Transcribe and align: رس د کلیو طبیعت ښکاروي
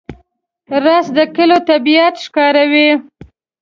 رس 0.83 1.05
د 1.17 1.19
کلیو 1.35 1.65
طبیعت 1.69 2.15
ښکاروي 2.25 2.89